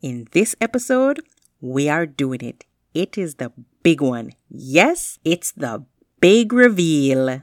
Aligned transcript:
In 0.00 0.28
this 0.32 0.54
episode, 0.60 1.20
we 1.60 1.88
are 1.88 2.06
doing 2.06 2.40
it. 2.40 2.64
It 2.94 3.18
is 3.18 3.36
the 3.36 3.52
big 3.82 4.00
one. 4.00 4.32
Yes, 4.48 5.18
it's 5.24 5.52
the 5.52 5.84
big 6.20 6.52
reveal. 6.52 7.42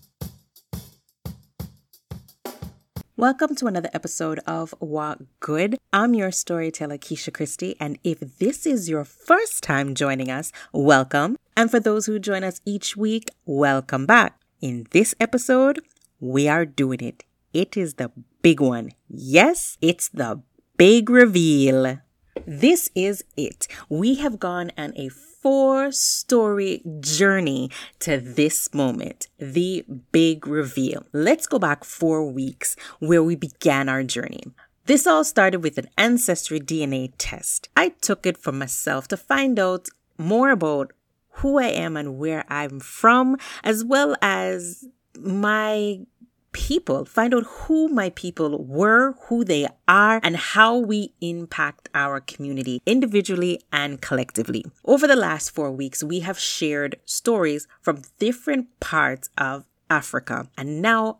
Welcome 3.21 3.53
to 3.57 3.67
another 3.67 3.91
episode 3.93 4.39
of 4.47 4.73
Walk 4.79 5.19
Good. 5.41 5.77
I'm 5.93 6.15
your 6.15 6.31
storyteller, 6.31 6.97
Keisha 6.97 7.31
Christie, 7.31 7.75
and 7.79 7.99
if 8.03 8.19
this 8.39 8.65
is 8.65 8.89
your 8.89 9.05
first 9.05 9.61
time 9.61 9.93
joining 9.93 10.31
us, 10.31 10.51
welcome. 10.73 11.37
And 11.55 11.69
for 11.69 11.79
those 11.79 12.07
who 12.07 12.17
join 12.17 12.43
us 12.43 12.61
each 12.65 12.97
week, 12.97 13.29
welcome 13.45 14.07
back. 14.07 14.41
In 14.59 14.87
this 14.89 15.13
episode, 15.19 15.81
we 16.19 16.47
are 16.47 16.65
doing 16.65 17.01
it. 17.01 17.23
It 17.53 17.77
is 17.77 17.93
the 17.93 18.11
big 18.41 18.59
one. 18.59 18.89
Yes, 19.07 19.77
it's 19.83 20.09
the 20.09 20.41
big 20.77 21.07
reveal. 21.07 21.99
This 22.47 22.89
is 22.95 23.23
it. 23.37 23.67
We 23.87 24.15
have 24.15 24.39
gone 24.39 24.71
on 24.79 24.97
a 24.97 25.09
four 25.41 25.91
story 25.91 26.81
journey 26.99 27.69
to 27.99 28.19
this 28.19 28.73
moment, 28.73 29.27
the 29.39 29.83
big 30.11 30.47
reveal. 30.47 31.05
Let's 31.13 31.47
go 31.47 31.59
back 31.59 31.83
four 31.83 32.31
weeks 32.31 32.75
where 32.99 33.23
we 33.23 33.35
began 33.35 33.89
our 33.89 34.03
journey. 34.03 34.43
This 34.85 35.07
all 35.07 35.23
started 35.23 35.63
with 35.63 35.77
an 35.77 35.89
ancestry 35.97 36.59
DNA 36.59 37.13
test. 37.17 37.69
I 37.75 37.89
took 38.01 38.25
it 38.25 38.37
for 38.37 38.51
myself 38.51 39.07
to 39.09 39.17
find 39.17 39.59
out 39.59 39.87
more 40.17 40.51
about 40.51 40.91
who 41.35 41.59
I 41.59 41.67
am 41.67 41.97
and 41.97 42.17
where 42.17 42.45
I'm 42.49 42.79
from, 42.79 43.37
as 43.63 43.83
well 43.83 44.15
as 44.21 44.85
my 45.19 45.99
people, 46.51 47.05
find 47.05 47.33
out 47.33 47.45
who 47.45 47.87
my 47.87 48.09
people 48.09 48.63
were, 48.63 49.15
who 49.27 49.43
they 49.43 49.67
are, 49.87 50.19
and 50.23 50.35
how 50.35 50.77
we 50.77 51.13
impact 51.21 51.89
our 51.93 52.19
community 52.19 52.81
individually 52.85 53.61
and 53.71 54.01
collectively. 54.01 54.65
Over 54.85 55.07
the 55.07 55.15
last 55.15 55.51
four 55.51 55.71
weeks, 55.71 56.03
we 56.03 56.21
have 56.21 56.39
shared 56.39 56.97
stories 57.05 57.67
from 57.81 58.03
different 58.19 58.79
parts 58.79 59.29
of 59.37 59.65
Africa. 59.89 60.47
And 60.57 60.81
now 60.81 61.19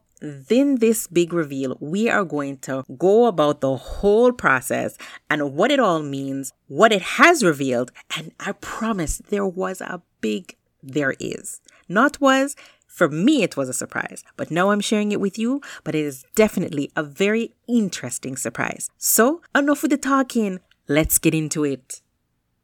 in 0.49 0.75
this 0.75 1.07
big 1.07 1.33
reveal, 1.33 1.77
we 1.79 2.09
are 2.09 2.23
going 2.23 2.57
to 2.57 2.83
go 2.97 3.25
about 3.25 3.61
the 3.61 3.75
whole 3.75 4.31
process 4.31 4.97
and 5.29 5.53
what 5.55 5.71
it 5.71 5.79
all 5.79 6.03
means, 6.03 6.53
what 6.67 6.91
it 6.91 7.01
has 7.01 7.43
revealed. 7.43 7.91
And 8.15 8.31
I 8.39 8.51
promise 8.53 9.17
there 9.17 9.47
was 9.47 9.81
a 9.81 10.01
big 10.21 10.55
there 10.83 11.15
is. 11.19 11.61
Not 11.89 12.21
was, 12.21 12.55
for 12.91 13.07
me, 13.07 13.41
it 13.41 13.55
was 13.55 13.69
a 13.69 13.73
surprise, 13.73 14.23
but 14.35 14.51
now 14.51 14.71
I'm 14.71 14.81
sharing 14.81 15.13
it 15.13 15.21
with 15.21 15.39
you, 15.39 15.61
but 15.85 15.95
it 15.95 16.03
is 16.03 16.25
definitely 16.35 16.91
a 16.95 17.03
very 17.03 17.53
interesting 17.67 18.35
surprise. 18.35 18.89
So, 18.97 19.41
enough 19.55 19.81
with 19.81 19.91
the 19.91 19.97
talking, 19.97 20.59
let's 20.89 21.17
get 21.17 21.33
into 21.33 21.63
it. 21.63 22.01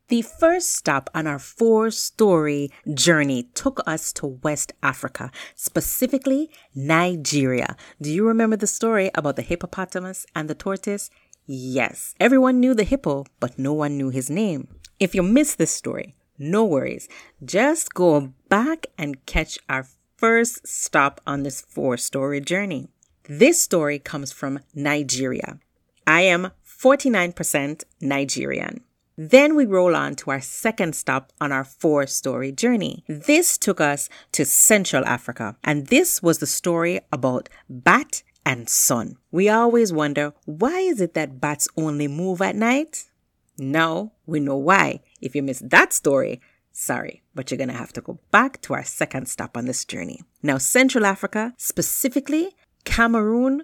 The 0.09 0.21
first 0.21 0.73
stop 0.73 1.09
on 1.15 1.27
our 1.27 1.39
four 1.39 1.91
story 1.91 2.71
journey 2.93 3.43
took 3.53 3.79
us 3.87 4.11
to 4.13 4.39
West 4.43 4.73
Africa, 4.83 5.31
specifically 5.55 6.49
Nigeria. 6.75 7.77
Do 8.01 8.11
you 8.11 8.27
remember 8.27 8.57
the 8.57 8.67
story 8.67 9.09
about 9.15 9.37
the 9.37 9.41
hippopotamus 9.41 10.25
and 10.35 10.49
the 10.49 10.55
tortoise? 10.55 11.09
Yes, 11.45 12.15
everyone 12.19 12.59
knew 12.59 12.73
the 12.73 12.83
hippo, 12.83 13.25
but 13.39 13.57
no 13.57 13.71
one 13.71 13.97
knew 13.97 14.09
his 14.09 14.29
name. 14.29 14.67
If 14.99 15.15
you 15.15 15.23
missed 15.23 15.57
this 15.57 15.71
story, 15.71 16.15
no 16.37 16.65
worries. 16.65 17.07
Just 17.43 17.93
go 17.93 18.33
back 18.49 18.87
and 18.97 19.25
catch 19.25 19.57
our 19.69 19.87
first 20.17 20.67
stop 20.67 21.21
on 21.27 21.43
this 21.43 21.61
four 21.61 21.95
story 21.97 22.41
journey. 22.41 22.89
This 23.29 23.61
story 23.61 23.99
comes 23.99 24.31
from 24.31 24.59
Nigeria. 24.73 25.59
I 26.05 26.21
am 26.21 26.51
49% 26.65 27.83
Nigerian. 28.01 28.81
Then 29.17 29.55
we 29.55 29.65
roll 29.65 29.95
on 29.95 30.15
to 30.17 30.31
our 30.31 30.41
second 30.41 30.95
stop 30.95 31.33
on 31.41 31.51
our 31.51 31.63
four 31.63 32.05
story 32.07 32.51
journey. 32.51 33.03
This 33.07 33.57
took 33.57 33.81
us 33.81 34.09
to 34.33 34.45
Central 34.45 35.03
Africa, 35.05 35.55
and 35.63 35.87
this 35.87 36.21
was 36.21 36.37
the 36.37 36.45
story 36.45 37.01
about 37.11 37.49
bat 37.67 38.21
and 38.45 38.69
sun. 38.69 39.17
We 39.31 39.49
always 39.49 39.91
wonder 39.91 40.33
why 40.45 40.79
is 40.79 41.01
it 41.01 41.13
that 41.15 41.41
bats 41.41 41.67
only 41.75 42.07
move 42.07 42.41
at 42.41 42.55
night? 42.55 43.09
Now 43.57 44.13
we 44.25 44.39
know 44.39 44.55
why. 44.55 45.01
If 45.19 45.35
you 45.35 45.41
missed 45.41 45.69
that 45.69 45.93
story, 45.93 46.39
Sorry, 46.79 47.23
but 47.33 47.49
you're 47.49 47.57
going 47.57 47.69
to 47.69 47.73
have 47.73 47.91
to 47.93 48.01
go 48.01 48.19
back 48.29 48.61
to 48.61 48.75
our 48.75 48.83
second 48.83 49.27
stop 49.27 49.57
on 49.57 49.65
this 49.65 49.83
journey. 49.83 50.21
Now, 50.43 50.59
Central 50.59 51.07
Africa, 51.07 51.55
specifically 51.57 52.55
Cameroon, 52.85 53.63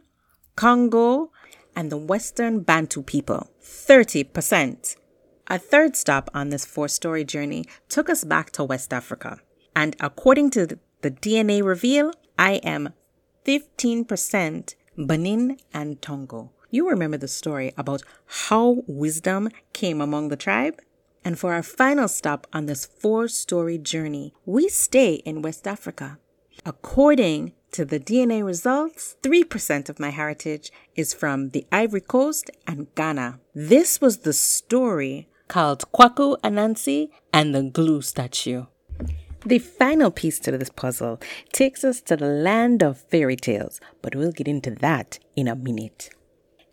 Congo, 0.55 1.31
and 1.75 1.91
the 1.91 1.97
Western 1.97 2.61
Bantu 2.61 3.03
people, 3.03 3.51
30%. 3.61 4.95
A 5.47 5.59
third 5.59 5.95
stop 5.95 6.31
on 6.33 6.49
this 6.49 6.65
four 6.65 6.87
story 6.87 7.23
journey 7.23 7.65
took 7.87 8.09
us 8.09 8.23
back 8.23 8.49
to 8.53 8.63
West 8.63 8.91
Africa. 8.91 9.37
And 9.75 9.95
according 9.99 10.49
to 10.51 10.65
the 10.65 11.11
DNA 11.11 11.63
reveal, 11.63 12.13
I 12.39 12.53
am 12.63 12.93
15% 13.45 14.73
Benin 14.97 15.57
and 15.71 16.01
Tongo. 16.01 16.49
You 16.71 16.89
remember 16.89 17.17
the 17.17 17.27
story 17.27 17.73
about 17.77 18.01
how 18.25 18.81
wisdom 18.87 19.49
came 19.71 20.01
among 20.01 20.29
the 20.29 20.35
tribe? 20.35 20.81
And 21.25 21.39
for 21.39 21.53
our 21.53 21.63
final 21.63 22.07
stop 22.07 22.47
on 22.51 22.65
this 22.65 22.85
four 22.85 23.27
story 23.27 23.77
journey, 23.77 24.33
we 24.45 24.67
stay 24.67 25.15
in 25.25 25.41
West 25.41 25.67
Africa. 25.67 26.19
According 26.65 27.53
to 27.71 27.85
the 27.85 27.99
DNA 27.99 28.45
results, 28.45 29.15
3% 29.23 29.89
of 29.89 29.99
my 29.99 30.09
heritage 30.09 30.71
is 30.95 31.13
from 31.13 31.49
the 31.49 31.65
Ivory 31.71 32.01
Coast 32.01 32.51
and 32.67 32.93
Ghana. 32.95 33.39
This 33.55 33.99
was 33.99 34.19
the 34.19 34.33
story 34.33 35.27
called 35.47 35.83
Kwaku 35.91 36.39
Anansi 36.41 37.09
and 37.31 37.53
the 37.55 37.63
Glue 37.63 38.01
Statue. 38.01 38.65
The 39.45 39.59
final 39.59 40.09
piece 40.09 40.39
to 40.39 40.57
this 40.57 40.69
puzzle 40.69 41.19
takes 41.51 41.83
us 41.83 41.99
to 42.01 42.15
the 42.15 42.27
land 42.27 42.81
of 42.81 43.01
fairy 43.01 43.35
tales, 43.35 43.81
but 44.01 44.15
we'll 44.15 44.31
get 44.31 44.47
into 44.47 44.71
that 44.71 45.19
in 45.35 45.49
a 45.49 45.55
minute. 45.55 46.09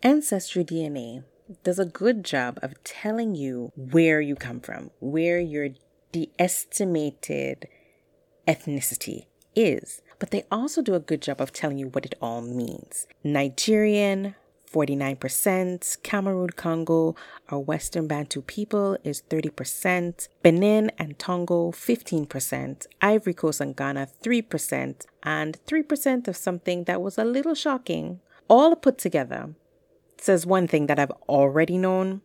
Ancestry 0.03 0.63
DNA 0.63 1.23
does 1.63 1.79
a 1.79 1.85
good 1.85 2.23
job 2.23 2.59
of 2.61 2.81
telling 2.83 3.35
you 3.35 3.71
where 3.75 4.21
you 4.21 4.35
come 4.35 4.59
from, 4.59 4.91
where 4.99 5.39
your 5.39 5.69
de-estimated 6.11 7.67
ethnicity 8.47 9.25
is. 9.55 10.01
But 10.19 10.31
they 10.31 10.43
also 10.51 10.81
do 10.81 10.93
a 10.93 10.99
good 10.99 11.21
job 11.21 11.41
of 11.41 11.51
telling 11.51 11.77
you 11.77 11.87
what 11.87 12.05
it 12.05 12.15
all 12.21 12.41
means. 12.41 13.07
Nigerian, 13.23 14.35
49%, 14.71 16.01
Cameroon, 16.03 16.51
Congo, 16.51 17.15
our 17.49 17.59
Western 17.59 18.07
Bantu 18.07 18.41
people 18.41 18.97
is 19.03 19.23
30%, 19.29 20.29
Benin 20.43 20.91
and 20.97 21.17
Tongo, 21.17 21.71
15%, 21.73 22.87
Ivory 23.01 23.33
Coast 23.33 23.59
and 23.59 23.75
Ghana, 23.75 24.07
3%, 24.23 25.05
and 25.23 25.65
3% 25.65 26.27
of 26.27 26.37
something 26.37 26.85
that 26.85 27.01
was 27.01 27.17
a 27.17 27.25
little 27.25 27.55
shocking. 27.55 28.21
All 28.47 28.75
put 28.75 28.97
together, 28.97 29.55
says 30.23 30.45
one 30.45 30.67
thing 30.67 30.87
that 30.87 30.99
I've 30.99 31.11
already 31.27 31.77
known, 31.77 32.21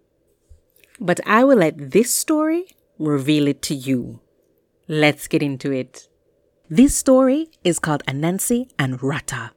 but 1.00 1.20
I 1.26 1.44
will 1.44 1.58
let 1.58 1.92
this 1.92 2.12
story 2.12 2.66
reveal 2.98 3.46
it 3.48 3.62
to 3.62 3.74
you. 3.74 4.20
Let's 4.88 5.28
get 5.28 5.42
into 5.42 5.72
it. 5.72 6.08
This 6.68 6.96
story 6.96 7.48
is 7.64 7.78
called 7.78 8.04
Anansi 8.06 8.70
and 8.78 9.02
Rata. 9.02 9.52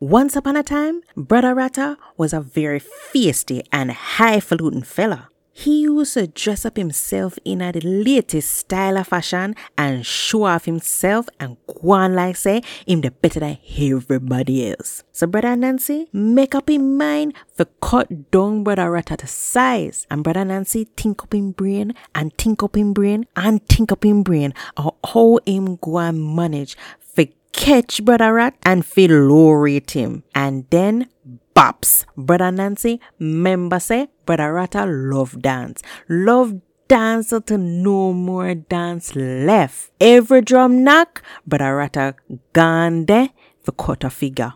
Once 0.00 0.36
upon 0.36 0.56
a 0.56 0.62
time, 0.62 1.02
Brother 1.16 1.54
Rata 1.54 1.96
was 2.16 2.32
a 2.32 2.40
very 2.40 2.80
feisty 2.80 3.62
and 3.72 3.90
highfalutin 3.90 4.82
fella. 4.82 5.28
He 5.56 5.82
used 5.82 6.14
to 6.14 6.26
dress 6.26 6.66
up 6.66 6.76
himself 6.76 7.38
in 7.44 7.62
a 7.62 7.70
the 7.70 7.80
latest 7.80 8.50
style 8.50 8.98
of 8.98 9.06
fashion 9.06 9.54
and 9.78 10.04
show 10.04 10.42
off 10.42 10.64
himself 10.64 11.28
and 11.38 11.56
go 11.66 11.92
on 11.92 12.14
like 12.14 12.34
say 12.34 12.60
him 12.88 13.02
the 13.02 13.12
better 13.12 13.38
than 13.38 13.58
everybody 13.78 14.68
else. 14.70 15.04
So 15.12 15.28
brother 15.28 15.54
Nancy 15.54 16.08
make 16.12 16.56
up 16.56 16.68
in 16.68 16.96
mind 16.98 17.34
for 17.54 17.66
cut 17.80 18.32
down 18.32 18.64
brother 18.64 18.90
Rata 18.90 19.16
to 19.16 19.28
size. 19.28 20.08
And 20.10 20.24
brother 20.24 20.44
Nancy 20.44 20.88
think 20.96 21.22
up 21.22 21.32
in 21.32 21.52
brain 21.52 21.94
and 22.16 22.36
think 22.36 22.64
up 22.64 22.76
in 22.76 22.92
brain 22.92 23.24
and 23.36 23.64
think 23.68 23.92
up 23.92 24.04
in 24.04 24.24
brain 24.24 24.54
how 24.76 25.38
him 25.46 25.76
go 25.76 25.98
and 25.98 26.34
manage 26.34 26.76
for 26.98 27.26
catch 27.52 28.04
brother 28.04 28.34
Rat 28.34 28.56
and 28.64 28.84
feel 28.84 29.12
low 29.12 29.52
rate 29.52 29.92
him. 29.92 30.24
And 30.34 30.66
then 30.70 31.08
Bops. 31.54 32.04
Brother 32.16 32.50
Nancy, 32.50 33.00
member 33.18 33.78
say, 33.78 34.08
Brother 34.26 34.52
Rata 34.52 34.84
love 34.86 35.40
dance. 35.40 35.82
Love 36.08 36.60
dancer 36.88 37.40
to 37.40 37.58
no 37.58 38.12
more 38.12 38.54
dance 38.54 39.16
left. 39.16 39.90
Every 40.00 40.42
drum 40.42 40.84
knock, 40.84 41.22
Brother 41.46 41.76
Ratta 41.76 42.14
gone 42.52 43.06
there 43.06 43.30
for 43.62 43.72
a 44.04 44.10
figure. 44.10 44.54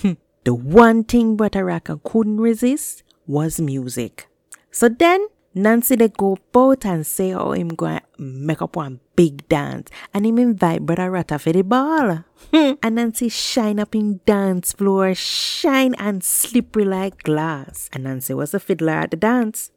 Hmm. 0.00 0.12
The 0.44 0.54
one 0.54 1.04
thing 1.04 1.36
Ratta 1.64 2.00
couldn't 2.04 2.40
resist 2.40 3.02
was 3.26 3.60
music. 3.60 4.28
So 4.70 4.88
then 4.88 5.28
Nancy 5.54 5.96
they 5.96 6.08
go 6.08 6.36
both 6.52 6.84
and 6.84 7.06
say 7.06 7.30
how 7.30 7.52
him 7.52 7.68
going 7.68 8.00
make 8.18 8.60
up 8.60 8.76
one 8.76 9.00
big 9.16 9.48
dance 9.48 9.90
and 10.12 10.26
him 10.26 10.38
invite 10.38 10.86
Brother 10.86 11.10
Ratta 11.10 11.38
for 11.38 11.52
the 11.52 11.62
ball. 11.62 12.24
Hmm. 12.52 12.72
and 12.82 12.94
Nancy 12.96 13.28
shine 13.28 13.80
up 13.80 13.94
in 13.94 14.20
dance 14.26 14.72
floor, 14.72 15.14
shine 15.14 15.94
and 15.98 16.22
slippery 16.22 16.84
like 16.84 17.22
glass. 17.22 17.88
And 17.92 18.04
Nancy 18.04 18.34
was 18.34 18.54
a 18.54 18.60
fiddler 18.60 18.92
at 18.92 19.10
the 19.10 19.16
dance. 19.16 19.70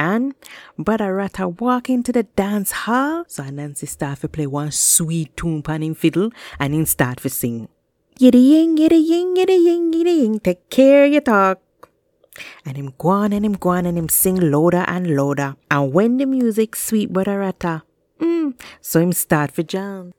And 0.00 0.34
Brother 0.78 1.14
Ratta 1.14 1.48
walk 1.48 1.90
into 1.90 2.12
the 2.12 2.22
dance 2.22 2.72
hall. 2.72 3.24
So 3.26 3.42
Nancy 3.44 3.86
start 3.86 4.20
to 4.20 4.28
play 4.28 4.46
one 4.46 4.70
sweet 4.70 5.36
tune 5.36 5.62
pan 5.62 5.82
him 5.82 5.94
fiddle 5.94 6.30
and 6.58 6.74
him 6.74 6.86
start 6.86 7.18
to 7.18 7.28
sing. 7.28 7.68
Yiddy 8.18 8.50
ying, 8.50 8.76
yiddy 8.76 8.98
ying, 8.98 9.36
yiddy 9.36 9.64
ying, 9.64 9.92
yiddy 9.92 10.22
ying, 10.22 10.40
take 10.40 10.70
care 10.70 11.06
you 11.06 11.20
talk. 11.20 11.60
And 12.64 12.76
him 12.76 12.94
go 12.98 13.08
on 13.08 13.32
and 13.32 13.44
him 13.44 13.54
go 13.54 13.70
on 13.70 13.86
and 13.86 13.98
him 13.98 14.08
sing 14.08 14.36
louder 14.36 14.84
and 14.86 15.16
louder. 15.16 15.56
And 15.70 15.92
when 15.92 16.16
the 16.16 16.26
music 16.26 16.76
sweet 16.76 17.12
Brother 17.12 17.40
Ratta, 17.40 17.82
mm, 18.18 18.60
so 18.80 19.00
him 19.00 19.12
start 19.12 19.52
for 19.52 19.62
jam. 19.62 20.12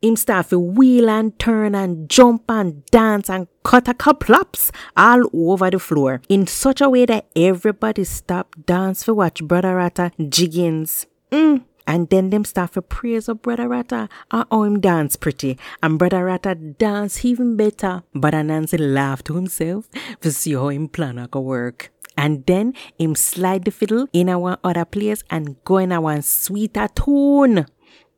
Him 0.00 0.16
start 0.16 0.48
to 0.48 0.58
wheel 0.58 1.08
and 1.08 1.38
turn 1.38 1.76
and 1.76 2.08
jump 2.08 2.44
and 2.48 2.84
dance 2.86 3.30
and 3.30 3.46
cut 3.62 3.86
a 3.86 3.94
couple 3.94 4.26
plops 4.26 4.72
all 4.96 5.22
over 5.32 5.70
the 5.70 5.78
floor 5.78 6.20
in 6.28 6.48
such 6.48 6.80
a 6.80 6.88
way 6.88 7.06
that 7.06 7.26
everybody 7.36 8.02
stop 8.02 8.56
dance 8.66 9.04
for 9.04 9.14
watch 9.14 9.44
Brother 9.44 9.76
Ratta 9.76 10.10
jiggins. 10.28 11.06
Mm. 11.30 11.64
And 11.86 12.08
then 12.10 12.30
them 12.30 12.44
start 12.44 12.70
for 12.70 12.80
praise 12.80 13.28
of 13.28 13.42
Brother 13.42 13.68
Ratta 13.68 14.08
and 14.30 14.44
how 14.50 14.62
him 14.62 14.80
dance 14.80 15.16
pretty. 15.16 15.58
And 15.82 15.98
Brother 15.98 16.24
Ratta 16.24 16.54
dance 16.54 17.24
even 17.24 17.56
better. 17.56 18.02
But 18.14 18.34
Nancy 18.34 18.78
laugh 18.78 19.22
to 19.24 19.34
himself 19.34 19.88
to 20.20 20.32
see 20.32 20.54
how 20.54 20.68
him 20.68 20.88
plan 20.88 21.26
go 21.30 21.40
work. 21.40 21.92
And 22.22 22.46
then 22.46 22.74
him 22.96 23.16
slide 23.16 23.64
the 23.64 23.72
fiddle 23.72 24.06
in 24.12 24.28
our 24.28 24.56
other 24.62 24.84
place 24.84 25.24
and 25.28 25.56
go 25.64 25.78
in 25.78 25.90
our 25.90 26.22
sweeter 26.22 26.86
tune. 26.94 27.66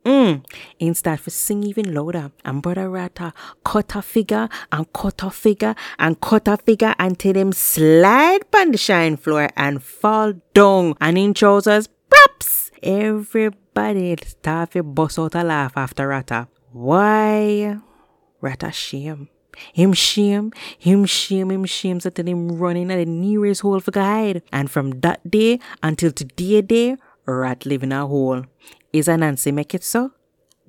Mm. 0.04 0.94
Start 0.94 1.24
to 1.24 1.30
sing 1.30 1.62
even 1.64 1.94
louder. 1.94 2.30
And 2.44 2.60
Brother 2.60 2.90
Rata 2.90 3.32
cut 3.64 3.96
a 3.96 4.02
figure 4.02 4.50
and 4.70 4.92
cut 4.92 5.22
a 5.22 5.30
figure 5.30 5.74
and 5.98 6.20
cut 6.20 6.48
a 6.48 6.58
figure 6.58 6.94
until 6.98 7.32
them 7.32 7.52
slide 7.54 8.44
on 8.54 8.72
the 8.72 8.76
shine 8.76 9.16
floor 9.16 9.48
and 9.56 9.82
fall 9.82 10.34
down. 10.52 10.96
And 11.00 11.16
in 11.16 11.32
trousers, 11.32 11.88
props. 12.10 12.70
Everybody 12.82 14.18
start 14.26 14.72
to 14.72 14.82
bust 14.82 15.18
out 15.18 15.34
a 15.34 15.42
laugh 15.42 15.72
after 15.76 16.08
Rata. 16.08 16.48
Why? 16.72 17.78
Rata 18.42 18.70
shame. 18.70 19.30
Him 19.72 19.92
shame, 19.92 20.52
him 20.78 21.04
shame, 21.04 21.50
him 21.50 21.64
shame, 21.64 22.00
so 22.00 22.10
him 22.16 22.48
running 22.48 22.90
at 22.90 22.96
the 22.96 23.06
nearest 23.06 23.62
hole 23.62 23.80
for 23.80 23.92
hide. 23.98 24.42
And 24.52 24.70
from 24.70 25.00
that 25.00 25.30
day 25.30 25.60
until 25.82 26.12
today 26.12 26.62
day, 26.62 26.96
Rat 27.26 27.64
live 27.64 27.82
in 27.82 27.92
a 27.92 28.06
hole. 28.06 28.44
Is 28.92 29.08
a 29.08 29.16
Nancy 29.16 29.50
make 29.50 29.74
it 29.74 29.82
so? 29.82 30.12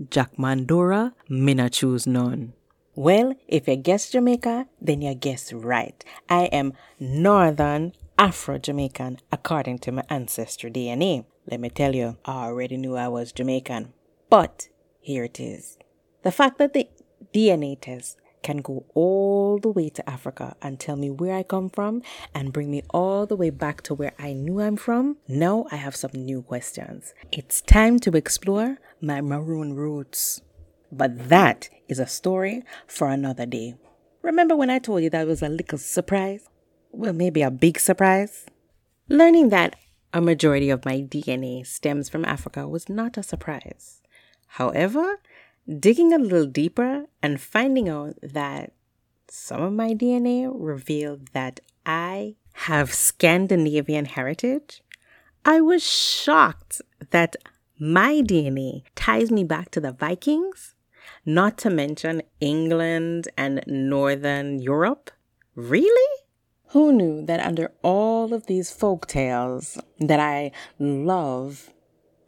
Jack 0.09 0.37
Mandora, 0.37 1.13
not 1.29 1.71
choose 1.73 2.07
none. 2.07 2.53
Well, 2.95 3.33
if 3.47 3.67
you 3.67 3.75
guess 3.75 4.09
Jamaica, 4.09 4.67
then 4.79 5.01
you 5.01 5.13
guess 5.15 5.51
right. 5.51 6.01
I 6.29 6.45
am 6.45 6.73
Northern 6.97 7.93
Afro 8.17 8.57
Jamaican 8.57 9.19
according 9.31 9.79
to 9.79 9.91
my 9.91 10.03
ancestry 10.09 10.71
DNA. 10.71 11.25
Let 11.49 11.59
me 11.59 11.69
tell 11.69 11.93
you, 11.93 12.17
I 12.23 12.45
already 12.45 12.77
knew 12.77 12.95
I 12.95 13.09
was 13.09 13.33
Jamaican. 13.33 13.93
But 14.29 14.69
here 15.01 15.25
it 15.25 15.39
is. 15.39 15.77
The 16.23 16.31
fact 16.31 16.57
that 16.57 16.73
the 16.73 16.87
DNA 17.33 17.79
test 17.79 18.17
can 18.45 18.57
go 18.57 18.85
all 18.93 19.57
the 19.57 19.71
way 19.71 19.89
to 19.89 20.07
Africa 20.07 20.55
and 20.61 20.79
tell 20.79 20.95
me 20.95 21.09
where 21.09 21.35
I 21.35 21.41
come 21.41 21.67
from 21.67 22.03
and 22.35 22.53
bring 22.53 22.69
me 22.69 22.83
all 22.91 23.25
the 23.25 23.35
way 23.35 23.49
back 23.49 23.81
to 23.83 23.95
where 23.95 24.13
I 24.19 24.33
knew 24.33 24.61
I'm 24.61 24.77
from, 24.77 25.17
now 25.27 25.65
I 25.71 25.77
have 25.77 25.95
some 25.95 26.11
new 26.13 26.43
questions. 26.43 27.15
It's 27.31 27.59
time 27.59 27.97
to 28.01 28.15
explore 28.15 28.77
my 29.01 29.19
maroon 29.19 29.73
roots. 29.73 30.43
But 30.91 31.29
that 31.29 31.69
is 31.89 31.97
a 31.97 32.05
story 32.05 32.63
for 32.85 33.09
another 33.09 33.47
day. 33.47 33.73
Remember 34.21 34.55
when 34.55 34.69
I 34.69 34.77
told 34.77 35.01
you 35.01 35.09
that 35.09 35.25
was 35.25 35.41
a 35.41 35.49
little 35.49 35.79
surprise? 35.79 36.47
Well, 36.91 37.13
maybe 37.13 37.41
a 37.41 37.49
big 37.49 37.79
surprise? 37.79 38.45
Learning 39.09 39.49
that 39.49 39.75
a 40.13 40.21
majority 40.21 40.69
of 40.69 40.85
my 40.85 41.01
DNA 41.01 41.65
stems 41.65 42.09
from 42.09 42.23
Africa 42.23 42.67
was 42.67 42.89
not 42.89 43.17
a 43.17 43.23
surprise. 43.23 44.03
However, 44.59 45.19
digging 45.67 46.13
a 46.13 46.17
little 46.17 46.45
deeper 46.45 47.05
and 47.21 47.41
finding 47.41 47.89
out 47.89 48.15
that 48.21 48.73
some 49.27 49.61
of 49.61 49.73
my 49.73 49.93
DNA 49.93 50.49
revealed 50.53 51.29
that 51.33 51.59
I 51.85 52.35
have 52.53 52.93
Scandinavian 52.93 54.05
heritage, 54.05 54.81
I 55.43 55.61
was 55.61 55.83
shocked 55.83 56.81
that 57.11 57.35
my 57.77 58.21
DNA 58.21 58.83
ties 58.95 59.31
me 59.31 59.43
back 59.43 59.71
to 59.71 59.81
the 59.81 59.91
Vikings, 59.91 60.75
not 61.25 61.57
to 61.59 61.69
mention 61.69 62.21
England 62.39 63.27
and 63.37 63.63
Northern 63.67 64.59
Europe. 64.59 65.11
Really? 65.55 66.21
Who 66.69 66.91
knew 66.91 67.25
that 67.25 67.39
under 67.39 67.71
all 67.83 68.33
of 68.33 68.47
these 68.47 68.71
folk 68.71 69.07
tales 69.07 69.77
that 69.99 70.19
I 70.19 70.51
love, 70.79 71.71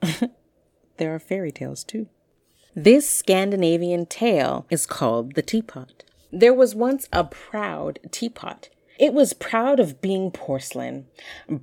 there 0.97 1.15
are 1.15 1.19
fairy 1.19 1.51
tales 1.51 1.83
too? 1.83 2.07
This 2.79 3.09
Scandinavian 3.09 4.05
tale 4.05 4.67
is 4.69 4.85
called 4.85 5.33
the 5.33 5.41
teapot. 5.41 6.03
There 6.31 6.53
was 6.53 6.75
once 6.75 7.09
a 7.11 7.23
proud 7.23 7.97
teapot. 8.11 8.69
It 8.99 9.15
was 9.15 9.33
proud 9.33 9.79
of 9.79 9.99
being 9.99 10.29
porcelain, 10.29 11.07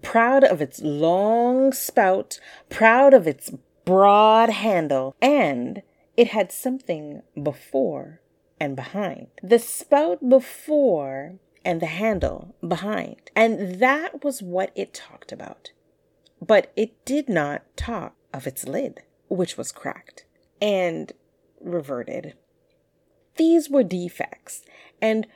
proud 0.03 0.43
of 0.43 0.61
its 0.61 0.83
long 0.83 1.73
spout, 1.73 2.41
proud 2.69 3.15
of 3.15 3.29
its 3.29 3.53
broad 3.85 4.51
handle, 4.51 5.15
and 5.23 5.83
it 6.17 6.31
had 6.33 6.51
something 6.51 7.23
before 7.41 8.21
and 8.59 8.75
behind. 8.75 9.29
The 9.41 9.61
spout 9.61 10.29
before 10.29 11.37
and 11.65 11.81
the 11.81 11.87
handle 11.87 12.57
behind. 12.67 13.31
And 13.37 13.79
that 13.79 14.25
was 14.25 14.43
what 14.43 14.73
it 14.75 14.93
talked 14.93 15.31
about. 15.31 15.71
But 16.45 16.73
it 16.75 17.05
did 17.05 17.29
not 17.29 17.63
talk 17.77 18.17
of 18.33 18.49
its 18.49 18.67
lid, 18.67 19.05
which 19.29 19.57
was 19.57 19.71
cracked 19.71 20.25
and 20.61 21.13
reverted. 21.61 22.35
These 23.37 23.69
were 23.69 23.83
defects, 23.83 24.63
and 25.01 25.27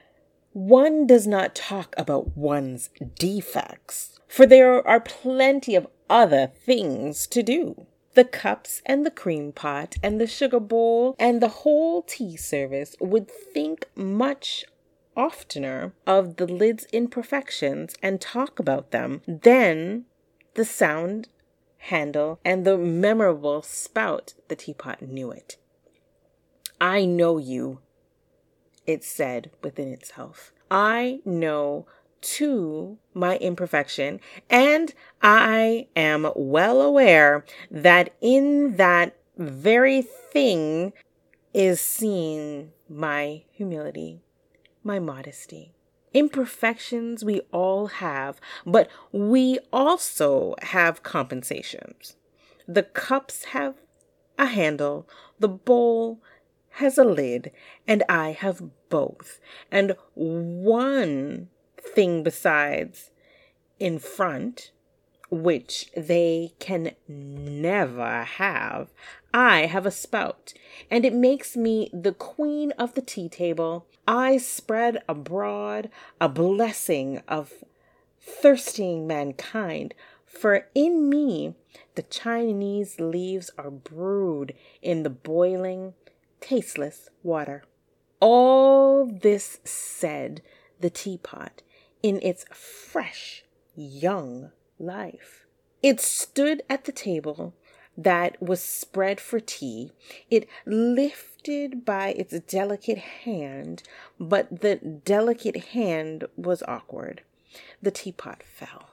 one 0.52 1.07
does 1.07 1.26
not 1.26 1.54
talk 1.54 1.95
about 1.97 2.37
one's 2.37 2.90
defects, 3.19 4.19
for 4.28 4.47
there 4.47 4.87
are 4.87 5.00
plenty 5.00 5.75
of 5.75 5.88
other 6.09 6.47
things 6.64 7.26
to 7.28 7.43
do. 7.43 7.87
The 8.14 8.25
cups 8.25 8.83
and 8.87 9.07
the 9.07 9.11
cream 9.11 9.52
pot 9.52 9.97
and 10.02 10.21
the 10.21 10.26
sugar 10.26 10.61
bowl 10.61 11.14
and 11.19 11.40
the 11.40 11.49
whole 11.49 12.02
tea 12.02 12.37
service 12.37 12.97
would 13.00 13.31
think 13.31 13.87
much 13.95 14.64
oftener 15.16 15.93
of 16.07 16.37
the 16.37 16.47
lid's 16.47 16.87
imperfections 16.93 17.95
and 18.02 18.21
talk 18.21 18.59
about 18.59 18.90
them 18.93 19.23
than 19.26 20.04
the 20.54 20.64
sound 20.64 21.28
handle, 21.78 22.40
and 22.44 22.64
the 22.64 22.76
memorable 22.76 23.62
spout 23.62 24.35
the 24.49 24.56
teapot 24.56 25.02
knew 25.02 25.30
it. 25.30 25.56
I 26.80 27.04
know 27.04 27.38
you, 27.38 27.80
it 28.87 29.02
said 29.02 29.50
within 29.62 29.88
itself. 29.88 30.52
I 30.70 31.20
know 31.25 31.87
to 32.20 32.99
my 33.14 33.37
imperfection, 33.38 34.20
and 34.50 34.92
I 35.23 35.87
am 35.94 36.30
well 36.35 36.80
aware 36.82 37.44
that 37.70 38.14
in 38.20 38.76
that 38.76 39.16
very 39.37 40.02
thing 40.02 40.92
is 41.54 41.80
seen 41.80 42.73
my 42.88 43.44
humility, 43.52 44.20
my 44.82 44.99
modesty. 44.99 45.75
Imperfections 46.15 47.25
we 47.25 47.41
all 47.53 47.87
have, 47.87 48.41
but 48.65 48.88
we 49.12 49.59
also 49.73 50.55
have 50.62 51.03
compensations. 51.03 52.17
The 52.67 52.83
cups 52.83 53.45
have 53.47 53.75
a 54.38 54.47
handle, 54.47 55.09
the 55.38 55.49
bowl 55.49 56.21
has 56.73 56.97
a 56.97 57.05
lid, 57.05 57.50
and 57.87 58.05
I 58.09 58.31
have 58.31 58.62
both. 58.88 59.41
And 59.71 59.97
one 60.15 61.49
thing 61.81 62.23
besides 62.23 63.11
in 63.79 63.99
front, 63.99 64.71
which 65.31 65.91
they 65.97 66.53
can 66.59 66.93
never 67.07 68.25
have, 68.25 68.88
I 69.35 69.67
have 69.67 69.85
a 69.87 69.91
spout, 69.91 70.55
and 70.91 71.05
it 71.05 71.12
makes 71.12 71.57
me 71.57 71.91
the 71.93 72.12
queen 72.12 72.73
of 72.73 72.95
the 72.95 73.03
tea 73.03 73.29
table. 73.29 73.87
I 74.09 74.38
spread 74.38 75.03
abroad 75.07 75.91
a 76.19 76.31
blessing 76.31 77.21
of 77.29 77.53
thirsting 78.19 79.07
mankind 79.07 79.95
For 80.25 80.69
in 80.75 81.11
me, 81.11 81.57
the 81.95 82.05
Chinese 82.05 82.99
leaves 82.99 83.50
are 83.59 83.71
brewed 83.71 84.55
in 84.81 85.03
the 85.03 85.11
boiling, 85.11 85.93
tasteless 86.41 87.11
water. 87.23 87.65
All 88.19 89.05
this 89.05 89.61
said 89.65 90.41
the 90.81 90.91
teapot 90.91 91.62
in 92.03 92.19
its 92.23 92.47
fresh, 92.50 93.45
young 93.77 94.53
life. 94.79 95.45
It 95.83 96.00
stood 96.00 96.62
at 96.71 96.85
the 96.85 96.93
table 96.93 97.55
that 97.99 98.40
was 98.40 98.62
spread 98.62 99.21
for 99.21 99.40
tea. 99.40 99.90
It 100.31 100.49
lifted 100.64 101.85
by 101.85 102.11
its 102.11 102.38
delicate 102.40 102.99
hand, 102.99 103.83
but 104.21 104.61
the 104.61 104.76
delicate 104.76 105.57
hand 105.57 106.25
was 106.37 106.62
awkward. 106.69 107.23
The 107.83 107.90
teapot 107.90 108.45
fell, 108.45 108.90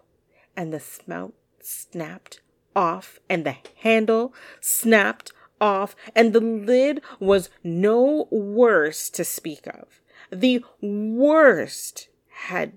and 0.58 0.74
the 0.74 0.80
spout 0.80 1.34
snapped 1.62 2.42
off, 2.76 3.20
and 3.30 3.46
the 3.46 3.58
handle 3.84 4.34
snapped 4.60 5.32
off, 5.62 5.96
and 6.16 6.34
the 6.34 6.42
lid 6.42 7.02
was 7.20 7.52
no 7.64 8.28
worse 8.32 9.12
to 9.12 9.24
speak 9.24 9.68
of. 9.68 10.02
The 10.32 10.66
worst 10.82 12.10
had 12.48 12.74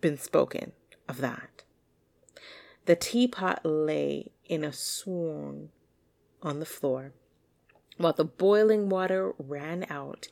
been 0.00 0.18
spoken 0.18 0.72
of 1.08 1.20
that. 1.20 1.64
The 2.86 2.96
teapot 2.96 3.60
lay 3.64 4.30
in 4.48 4.64
a 4.64 4.72
swoon 4.72 5.70
on 6.42 6.60
the 6.60 6.66
floor 6.66 7.12
while 7.98 8.12
the 8.12 8.24
boiling 8.24 8.88
water 8.88 9.32
ran 9.38 9.84
out, 9.90 10.28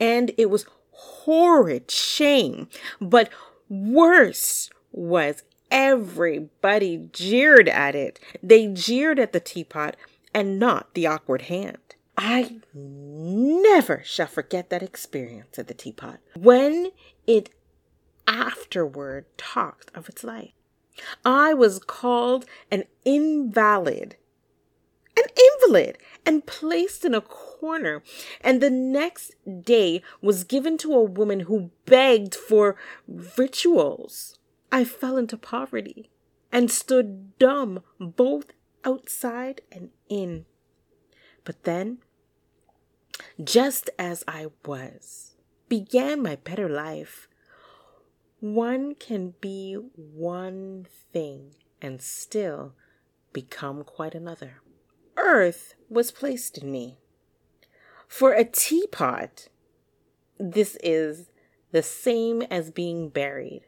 and 0.00 0.32
it 0.38 0.50
was 0.50 0.66
horrid 0.90 1.90
shame. 1.90 2.68
But 3.00 3.30
worse 3.68 4.70
was 4.92 5.42
everybody 5.70 7.08
jeered 7.12 7.68
at 7.68 7.94
it. 7.94 8.18
They 8.42 8.68
jeered 8.68 9.18
at 9.18 9.32
the 9.32 9.40
teapot 9.40 9.96
and 10.32 10.58
not 10.58 10.94
the 10.94 11.06
awkward 11.06 11.42
hand. 11.42 11.78
I 12.16 12.56
never 12.74 14.02
shall 14.04 14.26
forget 14.26 14.70
that 14.70 14.82
experience 14.82 15.58
at 15.58 15.68
the 15.68 15.74
teapot 15.74 16.18
when 16.36 16.90
it 17.26 17.50
afterward 18.26 19.26
talked 19.36 19.90
of 19.94 20.08
its 20.08 20.24
life. 20.24 20.52
I 21.24 21.54
was 21.54 21.78
called 21.78 22.44
an 22.70 22.84
invalid, 23.04 24.16
an 25.16 25.24
invalid, 25.36 25.98
and 26.24 26.46
placed 26.46 27.04
in 27.04 27.14
a 27.14 27.20
corner, 27.20 28.02
and 28.40 28.60
the 28.60 28.70
next 28.70 29.34
day 29.62 30.02
was 30.20 30.44
given 30.44 30.78
to 30.78 30.94
a 30.94 31.02
woman 31.02 31.40
who 31.40 31.70
begged 31.86 32.34
for 32.34 32.76
rituals. 33.36 34.38
I 34.70 34.84
fell 34.84 35.16
into 35.16 35.36
poverty 35.36 36.10
and 36.52 36.70
stood 36.70 37.38
dumb 37.38 37.82
both 37.98 38.52
outside 38.84 39.62
and 39.72 39.90
in. 40.08 40.46
But 41.44 41.64
then 41.64 41.98
just 43.42 43.90
as 43.98 44.24
I 44.28 44.48
was, 44.64 45.36
began 45.68 46.22
my 46.22 46.36
better 46.36 46.68
life. 46.68 47.27
One 48.40 48.94
can 48.94 49.34
be 49.40 49.74
one 49.74 50.86
thing 51.12 51.54
and 51.82 52.00
still 52.00 52.74
become 53.32 53.82
quite 53.82 54.14
another. 54.14 54.62
Earth 55.16 55.74
was 55.88 56.12
placed 56.12 56.58
in 56.58 56.70
me. 56.70 56.98
For 58.06 58.32
a 58.32 58.44
teapot, 58.44 59.48
this 60.38 60.76
is 60.84 61.30
the 61.72 61.82
same 61.82 62.42
as 62.42 62.70
being 62.70 63.08
buried. 63.08 63.62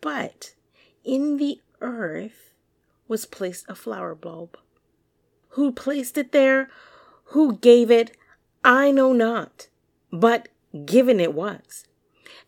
But 0.00 0.54
in 1.04 1.36
the 1.36 1.60
earth 1.82 2.54
was 3.06 3.26
placed 3.26 3.66
a 3.68 3.74
flower 3.74 4.14
bulb. 4.14 4.56
Who 5.50 5.72
placed 5.72 6.16
it 6.16 6.32
there? 6.32 6.70
Who 7.26 7.58
gave 7.58 7.90
it? 7.90 8.16
I 8.64 8.90
know 8.90 9.12
not, 9.12 9.68
but 10.10 10.48
given 10.86 11.20
it 11.20 11.34
was. 11.34 11.84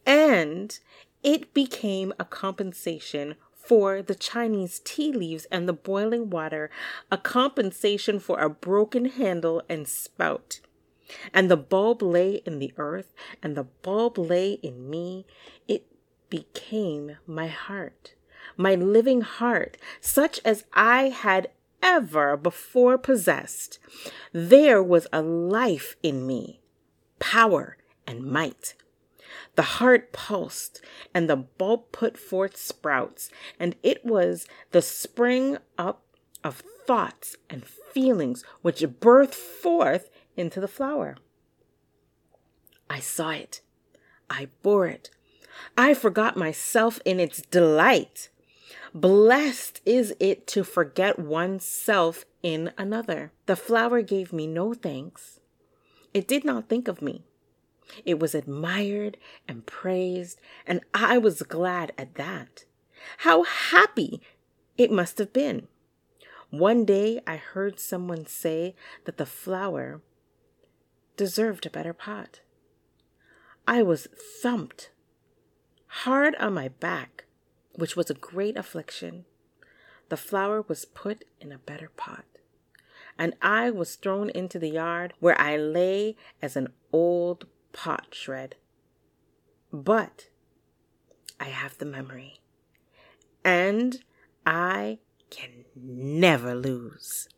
And 0.06 0.78
it 1.22 1.52
became 1.54 2.12
a 2.18 2.24
compensation 2.24 3.36
for 3.52 4.02
the 4.02 4.14
Chinese 4.14 4.80
tea 4.80 5.12
leaves 5.12 5.46
and 5.50 5.68
the 5.68 5.72
boiling 5.72 6.30
water, 6.30 6.70
a 7.10 7.18
compensation 7.18 8.18
for 8.18 8.40
a 8.40 8.50
broken 8.50 9.04
handle 9.04 9.62
and 9.68 9.86
spout. 9.86 10.60
And 11.34 11.50
the 11.50 11.56
bulb 11.56 12.02
lay 12.02 12.36
in 12.46 12.58
the 12.58 12.72
earth, 12.76 13.12
and 13.42 13.56
the 13.56 13.64
bulb 13.64 14.16
lay 14.16 14.54
in 14.54 14.88
me. 14.88 15.26
It 15.68 15.86
became 16.30 17.16
my 17.26 17.48
heart, 17.48 18.14
my 18.56 18.74
living 18.74 19.20
heart, 19.20 19.76
such 20.00 20.40
as 20.44 20.64
I 20.72 21.08
had 21.08 21.50
ever 21.82 22.36
before 22.36 22.98
possessed. 22.98 23.78
There 24.32 24.82
was 24.82 25.06
a 25.12 25.22
life 25.22 25.96
in 26.02 26.26
me, 26.26 26.60
power 27.18 27.76
and 28.06 28.24
might. 28.24 28.74
The 29.56 29.62
heart 29.62 30.12
pulsed, 30.12 30.80
and 31.12 31.28
the 31.28 31.36
bulb 31.36 31.92
put 31.92 32.16
forth 32.16 32.56
sprouts, 32.56 33.30
and 33.58 33.76
it 33.82 34.04
was 34.04 34.46
the 34.70 34.82
spring 34.82 35.58
up 35.76 36.02
of 36.44 36.62
thoughts 36.86 37.36
and 37.48 37.64
feelings 37.64 38.44
which 38.62 38.80
birthed 38.80 39.34
forth 39.34 40.08
into 40.36 40.60
the 40.60 40.68
flower. 40.68 41.16
I 42.88 43.00
saw 43.00 43.30
it. 43.30 43.60
I 44.28 44.48
bore 44.62 44.86
it. 44.86 45.10
I 45.76 45.94
forgot 45.94 46.36
myself 46.36 47.00
in 47.04 47.20
its 47.20 47.42
delight. 47.42 48.30
Blessed 48.94 49.80
is 49.84 50.14
it 50.18 50.46
to 50.48 50.64
forget 50.64 51.18
oneself 51.18 52.24
in 52.42 52.72
another. 52.76 53.32
The 53.46 53.56
flower 53.56 54.02
gave 54.02 54.32
me 54.32 54.46
no 54.46 54.74
thanks. 54.74 55.40
It 56.12 56.26
did 56.26 56.44
not 56.44 56.68
think 56.68 56.88
of 56.88 57.02
me. 57.02 57.24
It 58.04 58.18
was 58.18 58.34
admired 58.34 59.16
and 59.48 59.66
praised, 59.66 60.40
and 60.66 60.80
I 60.94 61.18
was 61.18 61.42
glad 61.42 61.92
at 61.98 62.14
that. 62.14 62.64
How 63.18 63.44
happy 63.44 64.20
it 64.76 64.90
must 64.90 65.18
have 65.18 65.32
been. 65.32 65.68
One 66.50 66.84
day 66.84 67.20
I 67.26 67.36
heard 67.36 67.78
someone 67.78 68.26
say 68.26 68.74
that 69.04 69.16
the 69.16 69.26
flower 69.26 70.00
deserved 71.16 71.66
a 71.66 71.70
better 71.70 71.92
pot. 71.92 72.40
I 73.66 73.82
was 73.82 74.08
thumped 74.42 74.90
hard 75.86 76.34
on 76.36 76.54
my 76.54 76.68
back 76.68 77.24
which 77.74 77.96
was 77.96 78.10
a 78.10 78.14
great 78.14 78.56
affliction. 78.56 79.24
The 80.08 80.16
flower 80.16 80.62
was 80.62 80.84
put 80.84 81.24
in 81.40 81.52
a 81.52 81.58
better 81.58 81.90
pot, 81.96 82.24
and 83.18 83.34
I 83.40 83.70
was 83.70 83.96
thrown 83.96 84.28
into 84.30 84.58
the 84.58 84.70
yard 84.70 85.14
where 85.20 85.40
I 85.40 85.56
lay 85.56 86.16
as 86.42 86.56
an 86.56 86.68
old 86.92 87.46
pot 87.72 88.08
shred. 88.12 88.56
But 89.72 90.28
I 91.38 91.44
have 91.44 91.78
the 91.78 91.86
memory, 91.86 92.40
and 93.44 94.02
I 94.44 94.98
can 95.30 95.64
never 95.74 96.54
lose. 96.54 97.28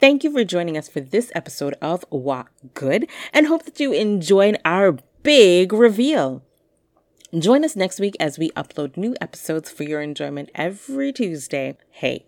Thank 0.00 0.24
you 0.24 0.32
for 0.32 0.42
joining 0.42 0.76
us 0.76 0.88
for 0.88 1.00
this 1.00 1.30
episode 1.34 1.74
of 1.80 2.04
Walk 2.10 2.50
Good, 2.74 3.08
and 3.32 3.46
hope 3.46 3.64
that 3.64 3.78
you 3.78 3.92
enjoyed 3.92 4.58
our 4.64 4.98
big 5.22 5.72
reveal. 5.72 6.42
Join 7.38 7.64
us 7.64 7.76
next 7.76 8.00
week 8.00 8.16
as 8.18 8.38
we 8.38 8.50
upload 8.50 8.96
new 8.96 9.14
episodes 9.20 9.70
for 9.70 9.84
your 9.84 10.02
enjoyment 10.02 10.50
every 10.54 11.12
Tuesday. 11.12 11.78
Hey, 11.88 12.26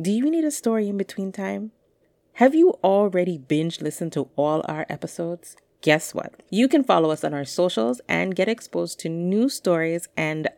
do 0.00 0.12
you 0.12 0.30
need 0.30 0.44
a 0.44 0.50
story 0.50 0.88
in 0.88 0.98
between 0.98 1.32
time? 1.32 1.72
Have 2.34 2.54
you 2.54 2.72
already 2.84 3.38
binge 3.38 3.80
listened 3.80 4.12
to 4.12 4.28
all 4.36 4.62
our 4.68 4.84
episodes? 4.90 5.56
Guess 5.86 6.16
what? 6.16 6.42
You 6.50 6.66
can 6.66 6.82
follow 6.82 7.12
us 7.12 7.22
on 7.22 7.32
our 7.32 7.44
socials 7.44 8.00
and 8.08 8.34
get 8.34 8.48
exposed 8.48 8.98
to 9.00 9.08
new 9.08 9.48
stories 9.48 10.08
and 10.16 10.48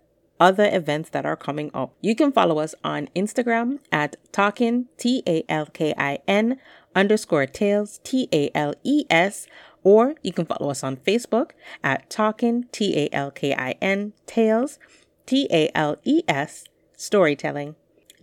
other 0.41 0.67
events 0.73 1.11
that 1.11 1.27
are 1.27 1.37
coming 1.37 1.71
up. 1.75 1.93
You 2.01 2.17
can 2.17 2.33
follow 2.33 2.59
us 2.61 2.75
on 2.83 3.11
Instagram 3.15 3.81
at 3.93 4.17
Talkin, 4.33 4.87
T 4.97 5.23
A 5.27 5.45
L 5.47 5.67
K 5.67 5.93
I 5.99 6.21
N 6.27 6.59
underscore 6.97 7.45
Tales, 7.45 8.01
T 8.03 8.31
A 8.33 8.51
L 8.55 8.73
E 8.85 9.05
S 9.11 9.47
or 9.85 10.15
you 10.23 10.33
can 10.33 10.47
follow 10.47 10.71
us 10.71 10.83
on 10.83 10.97
Facebook 10.97 11.51
at 11.85 12.09
Talkin, 12.09 12.65
T 12.73 12.99
A 12.99 13.15
L 13.15 13.31
K 13.31 13.55
I 13.55 13.75
N, 13.83 14.15
Tales, 14.25 14.79
T 15.27 15.47
A 15.51 15.71
L 15.75 15.97
E 16.05 16.23
S, 16.27 16.65
Storytelling. 16.97 17.77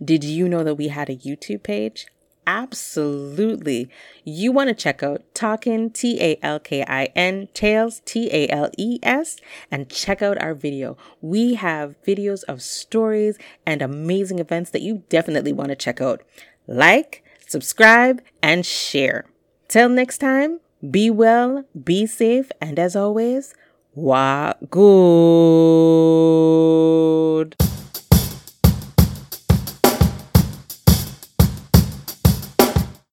Did 0.04 0.24
you 0.24 0.48
know 0.48 0.64
that 0.64 0.74
we 0.74 0.88
had 0.88 1.08
a 1.08 1.14
YouTube 1.14 1.62
page? 1.62 2.08
Absolutely. 2.46 3.90
You 4.24 4.52
want 4.52 4.68
to 4.68 4.74
check 4.74 5.02
out 5.02 5.22
Talkin, 5.34 5.90
T 5.90 6.22
A 6.22 6.38
L 6.42 6.60
K 6.60 6.84
I 6.86 7.06
N, 7.16 7.48
Tales, 7.54 8.00
T 8.04 8.30
A 8.32 8.46
L 8.48 8.70
E 8.78 9.00
S, 9.02 9.36
and 9.70 9.90
check 9.90 10.22
out 10.22 10.40
our 10.40 10.54
video. 10.54 10.96
We 11.20 11.54
have 11.54 12.00
videos 12.06 12.44
of 12.44 12.62
stories 12.62 13.36
and 13.66 13.82
amazing 13.82 14.38
events 14.38 14.70
that 14.70 14.82
you 14.82 15.02
definitely 15.08 15.52
want 15.52 15.70
to 15.70 15.76
check 15.76 16.00
out. 16.00 16.22
Like, 16.68 17.24
subscribe, 17.46 18.22
and 18.42 18.64
share. 18.64 19.24
Till 19.66 19.88
next 19.88 20.18
time, 20.18 20.60
be 20.88 21.10
well, 21.10 21.64
be 21.82 22.06
safe, 22.06 22.52
and 22.60 22.78
as 22.78 22.94
always, 22.94 23.54
walk 23.94 24.58
good. 24.70 24.86